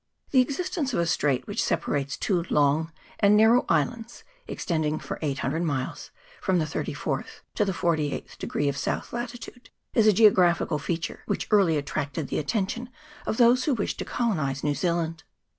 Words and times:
THE 0.31 0.41
existence 0.41 0.95
of 0.95 0.99
a 0.99 1.05
strait, 1.05 1.45
which 1.45 1.63
separates 1.63 2.17
two 2.17 2.43
long 2.49 2.91
and 3.19 3.37
narrow 3.37 3.65
islands, 3.69 4.23
extending 4.47 4.97
for 4.97 5.19
800 5.21 5.61
miles, 5.61 6.09
from 6.41 6.57
the 6.57 6.65
thirty 6.65 6.91
fourth 6.95 7.43
to 7.53 7.65
the 7.65 7.71
forty 7.71 8.11
eighth 8.11 8.39
degree 8.39 8.67
of 8.67 8.75
south 8.77 9.13
latitude, 9.13 9.69
is 9.93 10.07
a 10.07 10.13
geographical 10.13 10.79
feature 10.79 11.21
which 11.27 11.45
early 11.51 11.77
at 11.77 11.85
tracted 11.85 12.29
the 12.29 12.39
attention 12.39 12.89
of 13.27 13.37
those 13.37 13.65
who 13.65 13.75
wished 13.75 13.99
to 13.99 14.05
colonize 14.05 14.63
New 14.63 14.73
Zealand. 14.73 15.23